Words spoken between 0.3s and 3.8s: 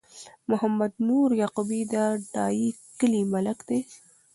محمد نور یعقوبی د ډایی کلی ملک دی